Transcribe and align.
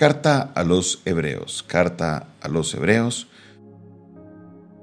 Carta 0.00 0.50
a 0.54 0.64
los 0.64 1.02
Hebreos, 1.04 1.62
carta 1.62 2.28
a 2.40 2.48
los 2.48 2.72
Hebreos. 2.72 3.26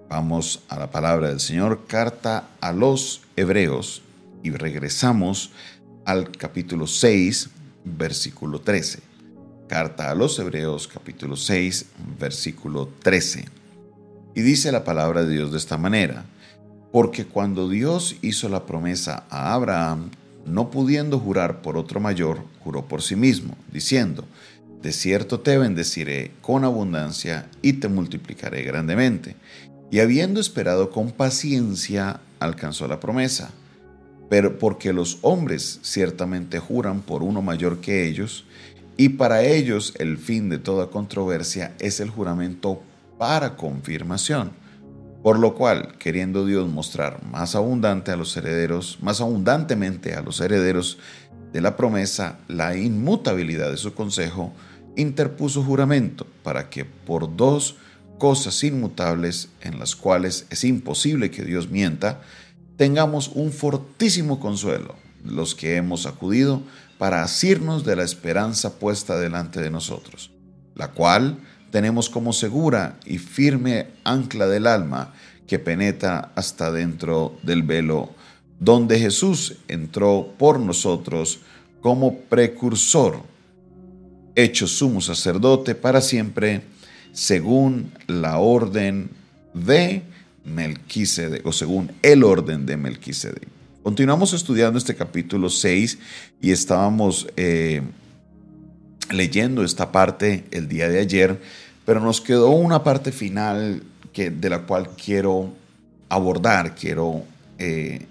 Vamos 0.08 0.62
a 0.70 0.78
la 0.78 0.92
palabra 0.92 1.30
del 1.30 1.40
Señor, 1.40 1.88
carta 1.88 2.50
a 2.62 2.72
los 2.72 3.22
Hebreos, 3.36 4.04
y 4.44 4.52
regresamos 4.52 5.50
al 6.06 6.30
capítulo 6.30 6.86
6, 6.86 7.50
versículo 7.84 8.62
13. 8.62 9.00
Carta 9.68 10.12
a 10.12 10.14
los 10.14 10.38
Hebreos, 10.38 10.88
capítulo 10.88 11.36
6, 11.36 11.88
versículo 12.20 12.88
13. 13.02 13.46
Y 14.36 14.42
dice 14.42 14.72
la 14.72 14.84
palabra 14.84 15.24
de 15.24 15.34
Dios 15.34 15.52
de 15.52 15.58
esta 15.58 15.80
manera, 15.80 16.26
porque 16.92 17.26
cuando 17.26 17.68
Dios 17.70 18.18
hizo 18.22 18.50
la 18.50 18.68
promesa 18.68 19.24
a 19.32 19.56
Abraham, 19.56 20.12
no 20.46 20.70
pudiendo 20.70 21.20
jurar 21.20 21.64
por 21.64 21.76
otro 21.76 22.00
mayor, 22.00 22.42
juró 22.64 22.86
por 22.86 23.02
sí 23.02 23.16
mismo, 23.16 23.58
diciendo, 23.72 24.24
de 24.82 24.92
cierto 24.92 25.40
te 25.40 25.58
bendeciré 25.58 26.32
con 26.42 26.64
abundancia 26.64 27.50
y 27.62 27.74
te 27.74 27.88
multiplicaré 27.88 28.64
grandemente. 28.64 29.36
Y 29.90 30.00
habiendo 30.00 30.40
esperado 30.40 30.92
con 30.92 31.12
paciencia, 31.12 32.20
alcanzó 32.40 32.88
la 32.88 33.00
promesa. 33.00 33.52
Pero 34.30 34.60
porque 34.60 34.94
los 34.94 35.20
hombres 35.22 35.80
ciertamente 35.84 36.60
juran 36.60 37.02
por 37.02 37.24
uno 37.24 37.42
mayor 37.42 37.80
que 37.80 38.08
ellos, 38.08 38.46
y 38.98 39.10
para 39.10 39.44
ellos 39.44 39.94
el 40.00 40.18
fin 40.18 40.50
de 40.50 40.58
toda 40.58 40.88
controversia 40.88 41.74
es 41.80 42.00
el 42.00 42.10
juramento 42.10 42.82
para 43.18 43.56
confirmación. 43.56 44.52
Por 45.24 45.40
lo 45.40 45.56
cual, 45.56 45.98
queriendo 45.98 46.46
Dios 46.46 46.68
mostrar 46.70 47.24
más 47.24 47.56
abundante 47.56 48.12
a 48.12 48.16
los 48.16 48.36
herederos, 48.38 48.98
más 49.02 49.22
abundantemente 49.22 50.14
a 50.14 50.22
los 50.22 50.42
herederos 50.42 51.00
de 51.58 51.62
la 51.62 51.76
promesa 51.76 52.38
la 52.48 52.78
inmutabilidad 52.78 53.72
de 53.72 53.78
su 53.78 53.96
consejo, 53.96 54.54
interpuso 54.96 55.64
juramento 55.64 56.28
para 56.44 56.70
que 56.70 56.86
por 56.86 57.36
dos 57.36 57.78
cosas 58.20 58.64
inmutables 58.64 59.50
en 59.62 59.80
las 59.80 59.96
cuales 59.96 60.46
es 60.52 60.64
imposible 60.64 61.32
que 61.32 61.44
Dios 61.44 61.72
mienta, 61.72 62.22
tengamos 62.76 63.32
un 63.34 63.52
fortísimo 63.52 64.40
consuelo, 64.40 64.98
los 65.26 65.56
que 65.56 65.78
hemos 65.78 66.06
acudido 66.06 66.62
para 67.00 67.24
asirnos 67.24 67.84
de 67.84 67.96
la 67.96 68.04
esperanza 68.04 68.78
puesta 68.78 69.18
delante 69.18 69.60
de 69.60 69.72
nosotros, 69.72 70.30
la 70.76 70.92
cual 70.92 71.40
tenemos 71.72 72.08
como 72.08 72.34
segura 72.34 73.00
y 73.04 73.18
firme 73.18 73.88
ancla 74.04 74.46
del 74.46 74.68
alma 74.68 75.16
que 75.48 75.58
penetra 75.58 76.34
hasta 76.36 76.72
dentro 76.72 77.36
del 77.42 77.64
velo 77.64 78.12
donde 78.60 79.00
Jesús 79.00 79.58
entró 79.68 80.34
por 80.38 80.60
nosotros 80.60 81.40
como 81.82 82.20
precursor, 82.20 83.22
hecho 84.36 84.68
sumo 84.68 85.02
sacerdote 85.02 85.76
para 85.76 86.02
siempre, 86.02 86.62
según 87.12 87.92
la 88.08 88.38
orden 88.40 89.10
de 89.54 90.04
Melquisedec, 90.44 91.46
o 91.46 91.52
según 91.52 91.92
el 92.02 92.24
orden 92.24 92.66
de 92.66 92.78
Melquisedec. 92.78 93.48
Continuamos 93.84 94.34
estudiando 94.34 94.78
este 94.78 94.96
capítulo 94.96 95.50
6 95.50 95.98
y 96.42 96.52
estábamos 96.52 97.28
eh, 97.38 97.82
leyendo 99.12 99.64
esta 99.64 99.92
parte 99.92 100.44
el 100.52 100.68
día 100.68 100.90
de 100.90 101.00
ayer, 101.00 101.40
pero 101.86 102.02
nos 102.02 102.20
quedó 102.20 102.50
una 102.50 102.84
parte 102.84 103.12
final 103.12 103.82
que, 104.12 104.30
de 104.30 104.50
la 104.50 104.64
cual 104.64 104.90
quiero 105.02 105.54
abordar, 106.10 106.76
quiero 106.76 107.24
eh, 107.60 108.06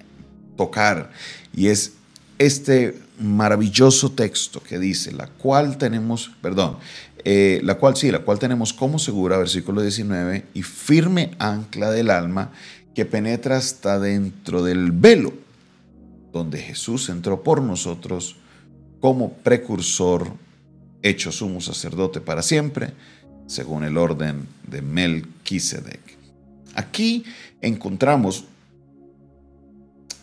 tocar 0.56 1.10
y 1.54 1.68
es 1.68 1.92
este 2.38 2.98
maravilloso 3.18 4.12
texto 4.12 4.62
que 4.62 4.78
dice, 4.78 5.12
la 5.12 5.26
cual 5.26 5.78
tenemos, 5.78 6.30
perdón, 6.42 6.76
eh, 7.24 7.60
la 7.64 7.76
cual 7.76 7.96
sí, 7.96 8.10
la 8.10 8.20
cual 8.20 8.38
tenemos 8.38 8.72
como 8.72 8.98
segura, 8.98 9.38
versículo 9.38 9.82
19, 9.82 10.46
y 10.54 10.62
firme 10.62 11.32
ancla 11.38 11.90
del 11.90 12.10
alma 12.10 12.52
que 12.94 13.04
penetra 13.04 13.56
hasta 13.56 13.98
dentro 13.98 14.62
del 14.62 14.92
velo, 14.92 15.32
donde 16.32 16.58
Jesús 16.58 17.08
entró 17.08 17.42
por 17.42 17.62
nosotros 17.62 18.36
como 19.00 19.32
precursor, 19.32 20.32
hecho 21.02 21.32
sumo 21.32 21.60
sacerdote 21.60 22.20
para 22.20 22.42
siempre, 22.42 22.92
según 23.46 23.84
el 23.84 23.96
orden 23.96 24.46
de 24.66 24.82
Melquisedec. 24.82 26.00
Aquí 26.74 27.24
encontramos 27.60 28.44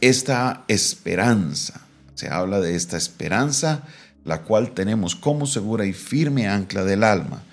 esta 0.10 0.66
esperanza. 0.68 1.82
Se 2.16 2.30
habla 2.30 2.60
de 2.60 2.76
esta 2.76 2.98
esperanza, 2.98 3.84
la 4.26 4.42
cual 4.42 4.72
tenemos 4.72 5.16
como 5.16 5.46
segura 5.46 5.86
y 5.86 5.94
firme 5.94 6.48
ancla 6.48 6.84
del 6.84 7.04
alma. 7.04 7.44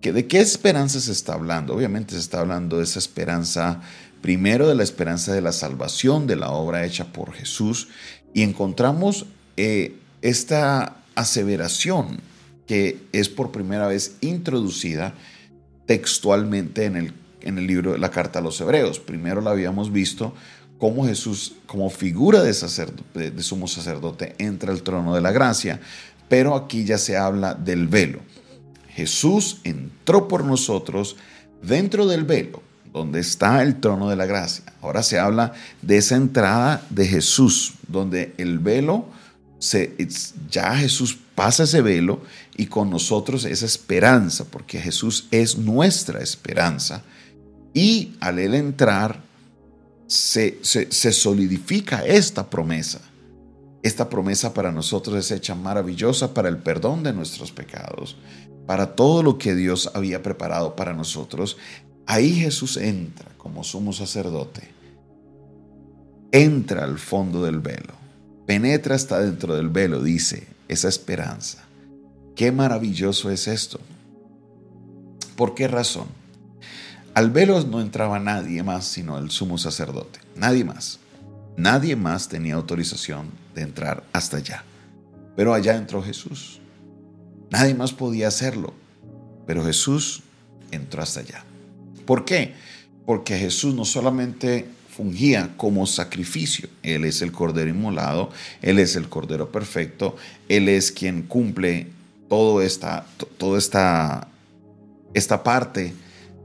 ¿Que 0.00 0.12
¿De 0.12 0.26
qué 0.26 0.40
esperanza 0.40 0.98
se 0.98 1.12
está 1.12 1.34
hablando? 1.34 1.74
Obviamente 1.74 2.14
se 2.14 2.20
está 2.20 2.40
hablando 2.40 2.78
de 2.78 2.84
esa 2.84 2.98
esperanza, 2.98 3.82
primero 4.22 4.66
de 4.66 4.74
la 4.74 4.82
esperanza 4.82 5.34
de 5.34 5.42
la 5.42 5.52
salvación, 5.52 6.26
de 6.26 6.36
la 6.36 6.50
obra 6.50 6.86
hecha 6.86 7.12
por 7.12 7.34
Jesús, 7.34 7.88
y 8.32 8.42
encontramos 8.42 9.26
eh, 9.58 9.96
esta 10.22 10.96
aseveración 11.14 12.20
que 12.66 13.02
es 13.12 13.28
por 13.28 13.50
primera 13.50 13.88
vez 13.88 14.16
introducida 14.22 15.12
textualmente 15.84 16.84
en 16.86 16.96
el, 16.96 17.12
en 17.42 17.58
el 17.58 17.66
libro 17.66 17.92
de 17.92 17.98
la 17.98 18.10
carta 18.10 18.38
a 18.38 18.42
los 18.42 18.58
hebreos. 18.60 19.00
Primero 19.00 19.42
la 19.42 19.50
habíamos 19.50 19.92
visto 19.92 20.32
cómo 20.80 21.06
Jesús, 21.06 21.52
como 21.66 21.90
figura 21.90 22.42
de, 22.42 22.54
sumo 23.42 23.68
sacerdote, 23.68 24.34
entra 24.38 24.72
al 24.72 24.82
trono 24.82 25.14
de 25.14 25.20
la 25.20 25.30
gracia, 25.30 25.78
pero 26.28 26.56
aquí 26.56 26.84
ya 26.84 26.96
se 26.96 27.18
habla 27.18 27.54
del 27.54 27.86
velo. 27.86 28.20
Jesús 28.88 29.60
entró 29.62 30.26
por 30.26 30.42
nosotros 30.42 31.16
dentro 31.62 32.06
del 32.06 32.24
velo, 32.24 32.62
donde 32.92 33.20
está 33.20 33.62
el 33.62 33.78
trono 33.78 34.08
de 34.08 34.16
la 34.16 34.24
gracia. 34.24 34.64
Ahora 34.80 35.02
se 35.02 35.18
habla 35.18 35.52
de 35.82 35.98
esa 35.98 36.16
entrada 36.16 36.82
de 36.88 37.06
Jesús, 37.06 37.74
donde 37.86 38.32
el 38.38 38.58
velo, 38.58 39.04
se, 39.58 39.94
ya 40.50 40.74
Jesús 40.76 41.18
pasa 41.34 41.64
ese 41.64 41.82
velo 41.82 42.22
y 42.56 42.66
con 42.66 42.88
nosotros 42.88 43.44
esa 43.44 43.66
esperanza, 43.66 44.46
porque 44.50 44.80
Jesús 44.80 45.28
es 45.30 45.58
nuestra 45.58 46.20
esperanza. 46.22 47.02
Y 47.74 48.14
al 48.20 48.38
él 48.38 48.54
entrar, 48.54 49.29
se, 50.10 51.12
solidifica 51.12 52.04
esta 52.04 52.50
promesa. 52.50 53.00
Esta 53.82 54.08
promesa 54.08 54.52
para 54.52 54.72
nosotros 54.72 55.16
es 55.16 55.30
hecha 55.30 55.54
maravillosa 55.54 56.34
para 56.34 56.48
el 56.48 56.58
perdón 56.58 57.02
de 57.04 57.12
nuestros 57.12 57.52
pecados, 57.52 58.16
para 58.66 58.94
todo 58.96 59.22
lo 59.22 59.38
que 59.38 59.54
Dios 59.54 59.90
había 59.94 60.20
preparado 60.22 60.74
para 60.74 60.92
nosotros. 60.92 61.56
Ahí 62.06 62.34
Jesús 62.34 62.76
entra 62.76 63.30
como 63.38 63.62
sumo 63.62 63.92
sacerdote, 63.92 64.68
entra 66.32 66.84
al 66.84 66.98
fondo 66.98 67.44
del 67.44 67.60
velo, 67.60 67.94
penetra 68.46 68.96
hasta 68.96 69.20
dentro 69.20 69.54
del 69.54 69.68
velo, 69.68 70.02
dice, 70.02 70.48
esa 70.66 70.88
esperanza. 70.88 71.64
Qué 72.34 72.50
maravilloso 72.50 73.30
es 73.30 73.46
esto. 73.46 73.78
¿Por 75.36 75.54
qué 75.54 75.68
razón? 75.68 76.08
Al 77.14 77.30
velo 77.30 77.60
no 77.64 77.80
entraba 77.80 78.20
nadie 78.20 78.62
más 78.62 78.84
sino 78.84 79.18
el 79.18 79.30
sumo 79.30 79.58
sacerdote, 79.58 80.20
nadie 80.36 80.64
más. 80.64 81.00
Nadie 81.56 81.96
más 81.96 82.28
tenía 82.28 82.54
autorización 82.54 83.30
de 83.54 83.62
entrar 83.62 84.04
hasta 84.12 84.38
allá. 84.38 84.64
Pero 85.36 85.52
allá 85.52 85.76
entró 85.76 86.02
Jesús. 86.02 86.60
Nadie 87.50 87.74
más 87.74 87.92
podía 87.92 88.28
hacerlo. 88.28 88.72
Pero 89.46 89.64
Jesús 89.64 90.22
entró 90.70 91.02
hasta 91.02 91.20
allá. 91.20 91.44
¿Por 92.06 92.24
qué? 92.24 92.54
Porque 93.04 93.36
Jesús 93.36 93.74
no 93.74 93.84
solamente 93.84 94.68
fungía 94.88 95.50
como 95.56 95.86
sacrificio. 95.86 96.68
Él 96.82 97.04
es 97.04 97.22
el 97.22 97.32
Cordero 97.32 97.68
inmolado, 97.68 98.30
Él 98.62 98.78
es 98.78 98.96
el 98.96 99.08
Cordero 99.08 99.50
perfecto, 99.50 100.16
Él 100.48 100.68
es 100.68 100.92
quien 100.92 101.22
cumple 101.22 101.88
toda 102.28 102.64
esta, 102.64 103.06
esta, 103.56 104.28
esta 105.14 105.42
parte 105.42 105.92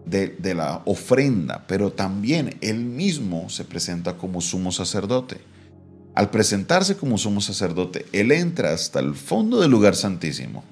de, 0.06 0.54
la 0.54 0.82
ofrenda, 0.86 1.66
pero 1.68 1.92
también 1.92 2.58
él 2.62 2.80
mismo 2.80 3.50
se 3.50 3.66
presenta 3.66 4.18
como 4.18 4.42
sumo 4.42 4.72
sacerdote. 4.72 5.38
Al 6.14 6.30
presentarse 6.30 6.96
como 6.96 7.18
sumo 7.18 7.42
sacerdote, 7.42 8.06
él 8.14 8.32
entra 8.32 8.74
hasta 8.74 9.00
el 9.00 9.16
fondo 9.16 9.60
del 9.60 9.72
lugar 9.72 9.96
santísimo. 9.96 10.64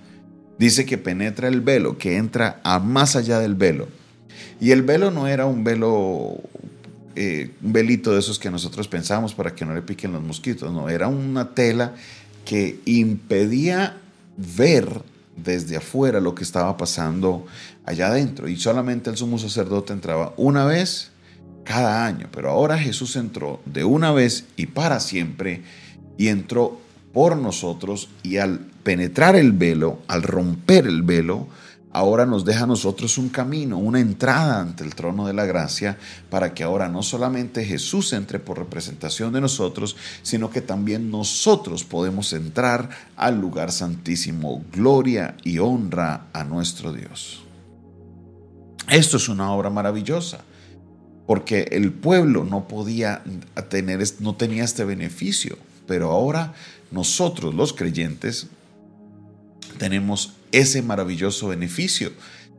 Dice 0.58 0.86
que 0.86 0.98
penetra 0.98 1.48
el 1.48 1.62
velo, 1.62 1.98
que 1.98 2.18
entra 2.18 2.62
a 2.64 2.80
más 2.80 3.16
allá 3.16 3.40
del 3.40 3.56
velo. 3.56 3.88
Y 4.62 4.72
el 4.72 4.84
velo 4.84 5.12
no 5.12 5.28
era 5.28 5.46
un 5.46 5.64
velo, 5.64 6.38
eh, 7.16 7.52
un 7.62 7.74
velito 7.74 8.14
de 8.14 8.20
esos 8.20 8.40
que 8.40 8.52
nosotros 8.52 8.88
pensamos 8.88 9.34
para 9.34 9.54
que 9.54 9.66
no 9.66 9.74
le 9.74 9.82
piquen 9.82 10.14
los 10.14 10.22
mosquitos, 10.22 10.72
no, 10.72 10.90
era 10.90 11.08
una 11.08 11.54
tela 11.54 11.96
que 12.46 12.80
impedía 12.86 13.98
ver 14.38 15.02
desde 15.36 15.78
afuera 15.78 16.20
lo 16.20 16.36
que 16.36 16.44
estaba 16.44 16.78
pasando 16.78 17.46
allá 17.86 18.08
adentro. 18.08 18.48
Y 18.48 18.58
solamente 18.58 19.10
el 19.10 19.18
sumo 19.18 19.38
sacerdote 19.38 19.94
entraba 19.94 20.34
una 20.38 20.66
vez 20.66 21.12
cada 21.64 22.06
año. 22.06 22.28
Pero 22.32 22.50
ahora 22.50 22.78
Jesús 22.78 23.16
entró 23.16 23.62
de 23.66 23.84
una 23.84 24.12
vez 24.12 24.46
y 24.56 24.68
para 24.68 25.00
siempre 25.00 25.64
y 26.18 26.28
entró 26.28 26.80
por 27.14 27.38
nosotros 27.38 28.10
y 28.24 28.38
al 28.38 28.60
penetrar 28.84 29.36
el 29.36 29.52
velo, 29.52 30.00
al 30.08 30.24
romper 30.24 30.88
el 30.88 31.04
velo, 31.04 31.48
ahora 31.94 32.26
nos 32.26 32.44
deja 32.44 32.64
a 32.64 32.68
nosotros 32.68 33.18
un 33.18 33.30
camino, 33.30 33.78
una 33.78 34.00
entrada 34.00 34.60
ante 34.60 34.84
el 34.84 34.96
trono 34.96 35.28
de 35.28 35.34
la 35.34 35.46
gracia, 35.46 35.98
para 36.30 36.54
que 36.54 36.64
ahora 36.64 36.90
no 36.90 37.04
solamente 37.04 37.64
Jesús 37.64 38.12
entre 38.14 38.40
por 38.40 38.58
representación 38.58 39.32
de 39.32 39.40
nosotros, 39.40 39.96
sino 40.24 40.50
que 40.50 40.62
también 40.62 41.12
nosotros 41.12 41.84
podemos 41.84 42.34
entrar 42.34 42.90
al 43.16 43.40
lugar 43.40 43.72
santísimo. 43.72 44.66
Gloria 44.74 45.38
y 45.44 45.60
honra 45.60 46.28
a 46.34 46.44
nuestro 46.44 46.92
Dios. 46.92 47.44
Esto 48.90 49.18
es 49.18 49.30
una 49.30 49.52
obra 49.52 49.70
maravillosa, 49.70 50.40
porque 51.28 51.68
el 51.72 51.94
pueblo 51.94 52.44
no 52.44 52.68
podía 52.68 53.24
tener, 53.70 54.04
no 54.20 54.36
tenía 54.36 54.64
este 54.64 54.84
beneficio, 54.84 55.58
pero 55.88 56.12
ahora 56.12 56.54
nosotros 56.92 57.54
los 57.54 57.72
creyentes 57.72 58.48
tenemos 59.84 60.32
ese 60.54 60.82
maravilloso 60.82 61.50
beneficio 61.50 62.14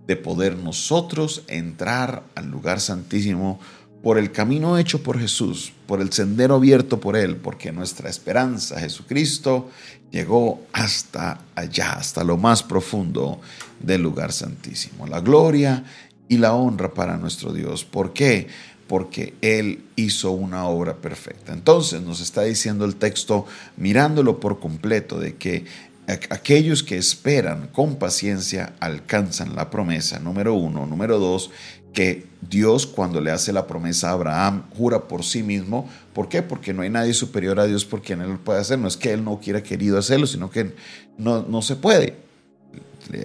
de 0.07 0.15
poder 0.15 0.57
nosotros 0.59 1.43
entrar 1.49 2.23
al 2.35 2.51
lugar 2.51 2.83
santísimo 2.83 3.59
por 4.03 4.19
el 4.19 4.31
camino 4.31 4.77
hecho 4.77 5.03
por 5.03 5.19
Jesús, 5.19 5.73
por 5.87 6.03
el 6.03 6.13
sendero 6.13 6.57
abierto 6.57 7.01
por 7.01 7.17
Él, 7.17 7.37
porque 7.37 7.73
nuestra 7.73 8.11
esperanza, 8.11 8.79
Jesucristo, 8.79 9.71
llegó 10.11 10.61
hasta 10.75 11.41
allá, 11.55 11.93
hasta 11.93 12.25
lo 12.25 12.37
más 12.37 12.63
profundo 12.63 13.41
del 13.81 14.03
lugar 14.03 14.31
santísimo. 14.31 15.07
La 15.07 15.21
gloria 15.21 15.83
y 16.29 16.37
la 16.37 16.53
honra 16.53 16.93
para 16.93 17.17
nuestro 17.17 17.55
Dios. 17.55 17.87
¿Por 17.87 18.13
qué? 18.13 18.49
Porque 18.87 19.33
Él 19.41 19.83
hizo 19.97 20.33
una 20.33 20.67
obra 20.67 20.97
perfecta. 20.97 21.55
Entonces 21.55 22.03
nos 22.03 22.21
está 22.21 22.43
diciendo 22.43 22.85
el 22.85 22.97
texto, 22.97 23.47
mirándolo 23.79 24.41
por 24.41 24.61
completo, 24.61 25.19
de 25.19 25.37
que 25.37 25.65
aquellos 26.07 26.83
que 26.83 26.97
esperan 26.97 27.69
con 27.69 27.97
paciencia 27.97 28.75
alcanzan 28.81 29.57
la 29.57 29.71
promesa, 29.71 30.19
número 30.19 30.55
uno. 30.55 30.87
Número 30.87 31.19
dos, 31.19 31.51
que 31.93 32.27
Dios 32.43 32.87
cuando 32.87 33.21
le 33.21 33.31
hace 33.31 33.53
la 33.53 33.67
promesa 33.67 34.11
a 34.11 34.13
Abraham 34.13 34.65
jura 34.77 35.09
por 35.09 35.25
sí 35.25 35.43
mismo. 35.43 35.89
¿Por 36.13 36.29
qué? 36.29 36.43
Porque 36.43 36.75
no 36.75 36.83
hay 36.83 36.91
nadie 36.91 37.15
superior 37.15 37.59
a 37.61 37.67
Dios 37.67 37.85
por 37.85 38.03
quien 38.03 38.21
él 38.21 38.39
puede 38.39 38.61
hacer. 38.61 38.79
No 38.79 38.89
es 38.89 38.97
que 38.97 39.13
él 39.13 39.25
no 39.25 39.41
quiera 39.41 39.63
querido 39.63 39.99
hacerlo, 39.99 40.27
sino 40.27 40.51
que 40.51 40.75
no, 41.17 41.43
no 41.43 41.63
se 41.63 41.77
puede. 41.77 42.17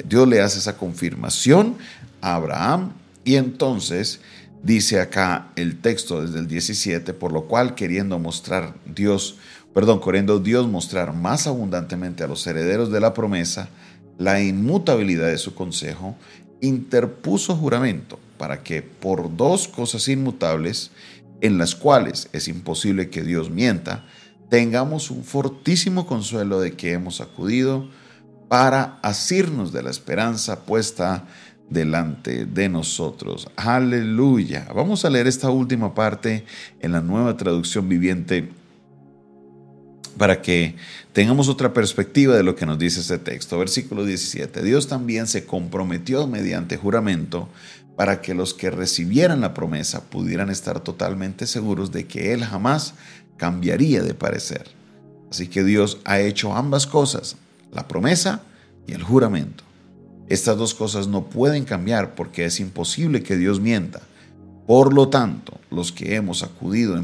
Dios 0.06 0.28
le 0.28 0.42
hace 0.42 0.60
esa 0.60 0.78
confirmación 0.78 1.78
a 2.22 2.36
Abraham 2.36 2.94
y 3.24 3.36
entonces 3.36 4.22
dice 4.64 5.00
acá 5.00 5.52
el 5.56 5.80
texto 5.80 6.22
desde 6.22 6.40
el 6.40 6.48
17, 6.48 7.14
por 7.14 7.32
lo 7.32 7.46
cual 7.48 7.76
queriendo 7.76 8.20
mostrar 8.20 8.76
Dios 8.86 9.38
perdón, 9.74 10.02
queriendo 10.02 10.40
Dios 10.40 10.68
mostrar 10.68 11.14
más 11.14 11.48
abundantemente 11.48 12.24
a 12.24 12.28
los 12.28 12.46
herederos 12.48 12.92
de 12.92 13.00
la 13.00 13.14
promesa 13.14 13.70
la 14.18 14.42
inmutabilidad 14.42 15.28
de 15.28 15.38
su 15.38 15.56
consejo, 15.56 16.18
interpuso 16.60 17.56
juramento 17.56 18.20
para 18.38 18.64
que 18.64 18.82
por 18.82 19.36
dos 19.38 19.70
cosas 19.70 20.10
inmutables, 20.10 20.92
en 21.40 21.58
las 21.58 21.74
cuales 21.74 22.28
es 22.34 22.50
imposible 22.50 23.10
que 23.10 23.24
Dios 23.24 23.50
mienta, 23.50 24.06
tengamos 24.50 25.10
un 25.10 25.24
fortísimo 25.24 26.06
consuelo 26.06 26.60
de 26.60 26.74
que 26.74 26.92
hemos 26.92 27.22
acudido 27.22 27.90
para 28.50 29.00
asirnos 29.04 29.72
de 29.72 29.84
la 29.84 29.90
esperanza 29.90 30.66
puesta 30.66 31.26
delante 31.70 32.46
de 32.46 32.70
nosotros. 32.70 33.48
Aleluya. 33.56 34.68
Vamos 34.74 35.06
a 35.06 35.10
leer 35.10 35.28
esta 35.28 35.50
última 35.50 35.94
parte 35.94 36.46
en 36.80 36.92
la 36.92 37.02
nueva 37.02 37.38
traducción 37.38 37.88
viviente 37.88 38.50
para 40.18 40.42
que 40.42 40.76
tengamos 41.14 41.48
otra 41.48 41.74
perspectiva 41.74 42.36
de 42.36 42.44
lo 42.44 42.56
que 42.56 42.66
nos 42.66 42.78
dice 42.78 43.00
este 43.00 43.18
texto. 43.20 43.58
Versículo 43.58 44.04
17. 44.04 44.64
Dios 44.64 44.88
también 44.88 45.28
se 45.28 45.46
comprometió 45.46 46.28
mediante 46.28 46.78
juramento 46.78 47.50
para 47.96 48.22
que 48.22 48.34
los 48.34 48.54
que 48.54 48.72
recibieran 48.72 49.42
la 49.42 49.54
promesa 49.54 50.10
pudieran 50.10 50.50
estar 50.50 50.80
totalmente 50.82 51.48
seguros 51.48 51.92
de 51.92 52.06
que 52.06 52.34
Él 52.34 52.44
jamás 52.44 52.96
cambiaría 53.38 54.04
de 54.04 54.14
parecer. 54.14 54.70
Así 55.30 55.48
que 55.48 55.64
Dios 55.64 56.00
ha 56.06 56.20
hecho 56.20 56.56
ambas 56.56 56.88
cosas, 56.88 57.38
la 57.72 57.88
promesa 57.88 58.42
y 58.88 58.94
el 58.94 59.04
juramento. 59.04 59.69
Estas 60.30 60.58
dos 60.58 60.76
cosas 60.76 61.08
no 61.08 61.26
pueden 61.26 61.66
cambiar 61.66 62.14
porque 62.14 62.46
es 62.46 62.60
imposible 62.60 63.24
que 63.24 63.36
Dios 63.36 63.60
mienta. 63.60 64.02
Por 64.68 64.94
lo 64.94 65.10
tanto, 65.10 65.60
los 65.72 65.92
que 65.92 66.16
hemos 66.16 66.44
acudido 66.44 67.02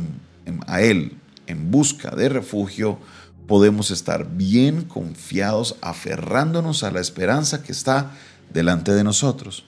a 0.67 0.81
Él 0.81 1.17
en 1.47 1.71
busca 1.71 2.15
de 2.15 2.29
refugio, 2.29 2.99
podemos 3.47 3.89
estar 3.89 4.29
bien 4.35 4.83
confiados 4.83 5.75
aferrándonos 5.81 6.83
a 6.83 6.91
la 6.91 6.99
esperanza 6.99 7.63
que 7.63 7.71
está 7.71 8.11
delante 8.53 8.91
de 8.93 9.03
nosotros. 9.03 9.65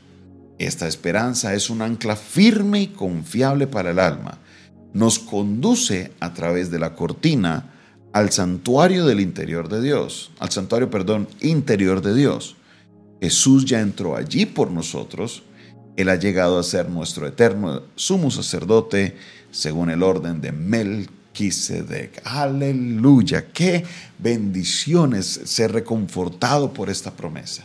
Esta 0.59 0.87
esperanza 0.87 1.55
es 1.55 1.71
un 1.71 1.81
ancla 1.81 2.15
firme 2.15 2.81
y 2.81 2.87
confiable 2.87 3.65
para 3.65 3.91
el 3.91 3.99
alma. 3.99 4.37
Nos 4.93 5.17
conduce 5.17 6.11
a 6.19 6.33
través 6.33 6.69
de 6.69 6.79
la 6.79 6.93
cortina 6.95 7.73
al 8.13 8.31
santuario 8.31 9.05
del 9.05 9.19
interior 9.19 9.69
de 9.69 9.81
Dios, 9.81 10.31
al 10.39 10.51
santuario, 10.51 10.89
perdón, 10.89 11.27
interior 11.41 12.01
de 12.01 12.15
Dios. 12.15 12.56
Jesús 13.21 13.65
ya 13.65 13.81
entró 13.81 14.15
allí 14.15 14.45
por 14.45 14.71
nosotros. 14.71 15.43
Él 15.95 16.09
ha 16.09 16.15
llegado 16.15 16.59
a 16.59 16.63
ser 16.63 16.89
nuestro 16.89 17.27
eterno 17.27 17.83
sumo 17.95 18.29
sacerdote 18.29 19.17
según 19.51 19.89
el 19.89 20.03
orden 20.03 20.41
de 20.41 20.51
Mel 20.51 21.09
Aleluya. 22.23 23.51
Qué 23.53 23.85
bendiciones 24.17 25.41
ser 25.45 25.71
reconfortado 25.71 26.73
por 26.73 26.89
esta 26.89 27.11
promesa. 27.11 27.63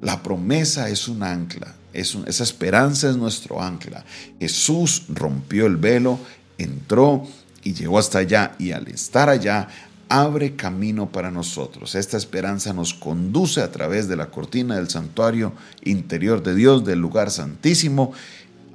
La 0.00 0.22
promesa 0.22 0.88
es 0.88 1.06
un 1.06 1.22
ancla. 1.22 1.76
Es 1.92 2.16
esa 2.26 2.42
esperanza 2.42 3.08
es 3.08 3.16
nuestro 3.16 3.62
ancla. 3.62 4.04
Jesús 4.40 5.04
rompió 5.08 5.66
el 5.66 5.76
velo, 5.76 6.18
entró 6.58 7.24
y 7.62 7.72
llegó 7.72 8.00
hasta 8.00 8.18
allá. 8.18 8.56
Y 8.58 8.72
al 8.72 8.88
estar 8.88 9.28
allá, 9.28 9.68
abre 10.08 10.56
camino 10.56 11.10
para 11.10 11.30
nosotros. 11.30 11.94
Esta 11.94 12.16
esperanza 12.16 12.72
nos 12.72 12.94
conduce 12.94 13.60
a 13.60 13.70
través 13.70 14.08
de 14.08 14.16
la 14.16 14.30
cortina 14.30 14.76
del 14.76 14.88
santuario 14.88 15.52
interior 15.82 16.42
de 16.42 16.54
Dios, 16.54 16.84
del 16.84 16.98
lugar 16.98 17.30
santísimo, 17.30 18.12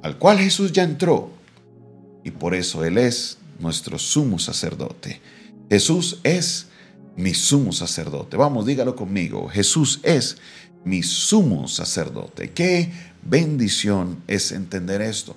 al 0.02 0.18
cual 0.18 0.38
Jesús 0.38 0.72
ya 0.72 0.82
entró. 0.82 1.30
Y 2.24 2.30
por 2.30 2.54
eso 2.54 2.84
Él 2.84 2.98
es 2.98 3.38
nuestro 3.58 3.98
sumo 3.98 4.38
sacerdote. 4.38 5.20
Jesús 5.68 6.18
es 6.22 6.66
mi 7.16 7.34
sumo 7.34 7.72
sacerdote. 7.72 8.36
Vamos, 8.36 8.66
dígalo 8.66 8.96
conmigo. 8.96 9.48
Jesús 9.48 10.00
es 10.02 10.36
mi 10.84 11.02
sumo 11.02 11.68
sacerdote. 11.68 12.50
Qué 12.50 12.90
bendición 13.22 14.22
es 14.26 14.52
entender 14.52 15.02
esto. 15.02 15.36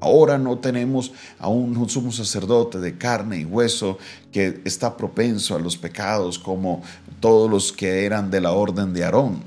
Ahora 0.00 0.38
no 0.38 0.58
tenemos 0.58 1.12
a 1.38 1.48
un 1.48 1.88
sumo 1.88 2.12
sacerdote 2.12 2.78
de 2.78 2.98
carne 2.98 3.40
y 3.40 3.44
hueso 3.44 3.98
que 4.30 4.60
está 4.64 4.96
propenso 4.96 5.56
a 5.56 5.58
los 5.58 5.76
pecados 5.76 6.38
como 6.38 6.82
todos 7.20 7.50
los 7.50 7.72
que 7.72 8.04
eran 8.04 8.30
de 8.30 8.40
la 8.40 8.52
orden 8.52 8.92
de 8.92 9.04
Aarón. 9.04 9.42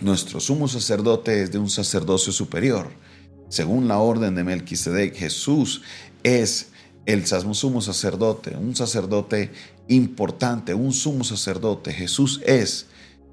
Nuestro 0.00 0.40
sumo 0.40 0.66
sacerdote 0.66 1.42
es 1.42 1.52
de 1.52 1.58
un 1.58 1.70
sacerdocio 1.70 2.32
superior. 2.32 2.88
Según 3.48 3.86
la 3.86 3.98
orden 3.98 4.34
de 4.34 4.44
Melquisedec, 4.44 5.14
Jesús 5.16 5.82
es 6.22 6.68
el 7.06 7.26
sumo 7.26 7.80
sacerdote, 7.80 8.56
un 8.56 8.76
sacerdote 8.76 9.50
importante, 9.88 10.74
un 10.74 10.92
sumo 10.92 11.24
sacerdote. 11.24 11.92
Jesús 11.92 12.40
es 12.46 12.86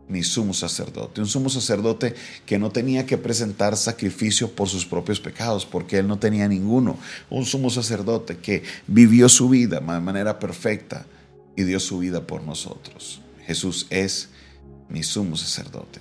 mi 0.08 0.24
sumo 0.24 0.54
sacerdote, 0.54 1.20
un 1.20 1.28
sumo 1.28 1.50
sacerdote 1.50 2.16
que 2.46 2.58
no 2.58 2.72
tenía 2.72 3.06
que 3.06 3.18
presentar 3.18 3.76
sacrificio 3.76 4.50
por 4.50 4.70
sus 4.70 4.86
propios 4.86 5.20
pecados, 5.20 5.66
porque 5.66 5.98
él 5.98 6.08
no 6.08 6.18
tenía 6.18 6.48
ninguno. 6.48 6.98
Un 7.30 7.46
sumo 7.46 7.70
sacerdote 7.70 8.38
que 8.38 8.64
vivió 8.88 9.28
su 9.28 9.50
vida 9.50 9.80
de 9.80 10.00
manera 10.00 10.40
perfecta 10.40 11.06
y 11.56 11.64
dio 11.64 11.80
su 11.80 12.00
vida 12.00 12.26
por 12.26 12.44
nosotros. 12.44 13.22
Jesús 13.46 13.88
es 13.90 14.30
mi 14.90 15.04
sumo 15.04 15.36
sacerdote. 15.36 16.00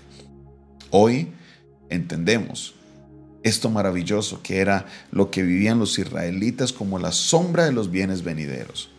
Hoy 0.91 1.29
entendemos 1.91 2.75
esto 3.43 3.71
maravilloso 3.71 4.41
que 4.43 4.59
era 4.59 4.87
lo 5.11 5.31
que 5.31 5.43
vivían 5.43 5.79
los 5.79 5.99
israelitas 5.99 6.73
como 6.73 6.99
la 6.99 7.13
sombra 7.13 7.65
de 7.65 7.73
los 7.73 7.91
bienes 7.91 8.23
venideros, 8.23 8.91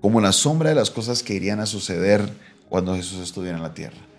como 0.00 0.20
la 0.20 0.32
sombra 0.32 0.70
de 0.70 0.74
las 0.74 0.90
cosas 0.90 1.22
que 1.22 1.34
irían 1.34 1.60
a 1.60 1.66
suceder 1.66 2.30
cuando 2.68 2.94
Jesús 2.94 3.20
estuviera 3.20 3.56
en 3.56 3.62
la 3.62 3.74
tierra. 3.74 4.09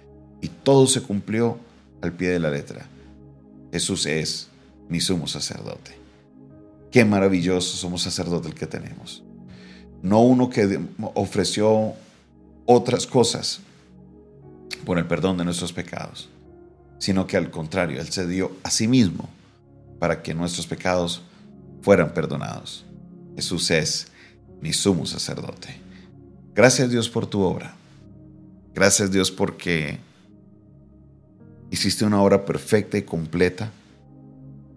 Y 0.41 0.47
todo 0.47 0.87
se 0.87 1.01
cumplió 1.01 1.57
al 2.01 2.13
pie 2.13 2.29
de 2.29 2.39
la 2.39 2.49
letra. 2.49 2.87
Jesús 3.71 4.05
es 4.05 4.47
mi 4.89 4.99
sumo 4.99 5.27
sacerdote. 5.27 5.97
Qué 6.91 7.05
maravilloso 7.05 7.77
somos 7.77 8.01
sacerdote 8.01 8.49
el 8.49 8.55
que 8.55 8.67
tenemos. 8.67 9.23
No 10.01 10.21
uno 10.21 10.49
que 10.49 10.79
ofreció 11.13 11.93
otras 12.65 13.07
cosas 13.07 13.61
por 14.83 14.97
el 14.97 15.05
perdón 15.05 15.37
de 15.37 15.45
nuestros 15.45 15.71
pecados, 15.71 16.29
sino 16.99 17.27
que 17.27 17.37
al 17.37 17.51
contrario, 17.51 18.01
Él 18.01 18.09
se 18.09 18.27
dio 18.27 18.51
a 18.63 18.71
sí 18.71 18.87
mismo 18.87 19.29
para 19.99 20.21
que 20.21 20.33
nuestros 20.33 20.67
pecados 20.67 21.21
fueran 21.81 22.13
perdonados. 22.13 22.85
Jesús 23.35 23.71
es 23.71 24.07
mi 24.61 24.73
sumo 24.73 25.05
sacerdote. 25.05 25.79
Gracias 26.53 26.89
Dios 26.89 27.09
por 27.09 27.27
tu 27.27 27.41
obra. 27.41 27.75
Gracias 28.73 29.11
Dios 29.11 29.31
porque 29.31 29.99
hiciste 31.71 32.05
una 32.05 32.21
obra 32.21 32.45
perfecta 32.45 32.97
y 32.97 33.01
completa 33.01 33.71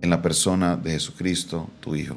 en 0.00 0.10
la 0.10 0.22
persona 0.22 0.76
de 0.76 0.92
Jesucristo, 0.92 1.68
tu 1.80 1.96
Hijo. 1.96 2.16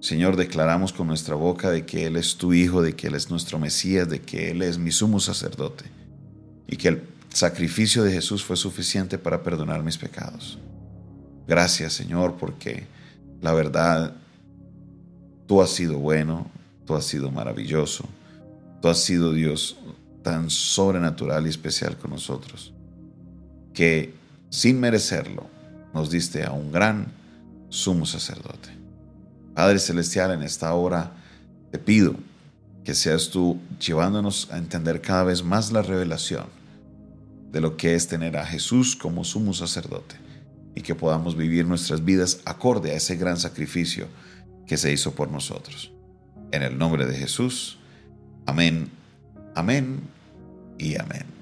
Señor, 0.00 0.36
declaramos 0.36 0.92
con 0.92 1.06
nuestra 1.06 1.36
boca 1.36 1.70
de 1.70 1.86
que 1.86 2.06
Él 2.06 2.16
es 2.16 2.36
tu 2.36 2.52
Hijo, 2.52 2.82
de 2.82 2.94
que 2.94 3.06
Él 3.06 3.14
es 3.14 3.30
nuestro 3.30 3.60
Mesías, 3.60 4.08
de 4.08 4.20
que 4.20 4.50
Él 4.50 4.62
es 4.62 4.78
mi 4.78 4.90
sumo 4.90 5.20
sacerdote 5.20 5.84
y 6.66 6.76
que 6.76 6.88
el 6.88 7.02
sacrificio 7.28 8.02
de 8.02 8.12
Jesús 8.12 8.44
fue 8.44 8.56
suficiente 8.56 9.16
para 9.16 9.42
perdonar 9.44 9.82
mis 9.84 9.96
pecados. 9.96 10.58
Gracias, 11.46 11.92
Señor, 11.92 12.34
porque 12.38 12.84
la 13.40 13.52
verdad, 13.52 14.16
tú 15.46 15.62
has 15.62 15.70
sido 15.70 15.98
bueno, 15.98 16.50
tú 16.84 16.94
has 16.94 17.04
sido 17.04 17.30
maravilloso, 17.30 18.04
tú 18.80 18.88
has 18.88 18.98
sido 18.98 19.32
Dios 19.32 19.76
tan 20.22 20.50
sobrenatural 20.50 21.46
y 21.46 21.50
especial 21.50 21.96
con 21.96 22.10
nosotros, 22.10 22.72
que 23.74 24.14
sin 24.50 24.80
merecerlo 24.80 25.46
nos 25.94 26.10
diste 26.10 26.44
a 26.44 26.52
un 26.52 26.72
gran 26.72 27.12
sumo 27.68 28.06
sacerdote. 28.06 28.70
Padre 29.54 29.78
Celestial, 29.78 30.32
en 30.32 30.42
esta 30.42 30.72
hora 30.74 31.12
te 31.70 31.78
pido 31.78 32.14
que 32.84 32.94
seas 32.94 33.30
tú 33.30 33.60
llevándonos 33.80 34.50
a 34.50 34.58
entender 34.58 35.00
cada 35.00 35.24
vez 35.24 35.42
más 35.42 35.72
la 35.72 35.82
revelación 35.82 36.46
de 37.50 37.60
lo 37.60 37.76
que 37.76 37.94
es 37.94 38.08
tener 38.08 38.36
a 38.36 38.46
Jesús 38.46 38.96
como 38.96 39.24
sumo 39.24 39.52
sacerdote 39.52 40.16
y 40.74 40.80
que 40.80 40.94
podamos 40.94 41.36
vivir 41.36 41.66
nuestras 41.66 42.04
vidas 42.04 42.40
acorde 42.44 42.90
a 42.90 42.94
ese 42.94 43.16
gran 43.16 43.36
sacrificio 43.36 44.08
que 44.66 44.78
se 44.78 44.90
hizo 44.92 45.12
por 45.12 45.30
nosotros. 45.30 45.92
En 46.50 46.62
el 46.62 46.78
nombre 46.78 47.06
de 47.06 47.14
Jesús, 47.14 47.78
amén, 48.46 48.90
amén 49.54 50.00
y 50.78 50.98
amén. 50.98 51.41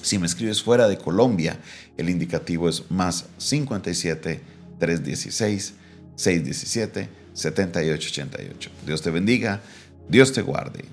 si 0.02 0.18
me 0.18 0.26
escribes 0.26 0.62
fuera 0.62 0.88
de 0.88 0.98
Colombia, 0.98 1.60
el 1.96 2.08
indicativo 2.08 2.68
es 2.68 2.90
más 2.90 3.26
57 3.38 4.40
316 4.78 5.74
617 6.16 7.08
7888. 7.34 8.70
Dios 8.86 9.02
te 9.02 9.10
bendiga, 9.10 9.60
Dios 10.08 10.32
te 10.32 10.42
guarde. 10.42 10.84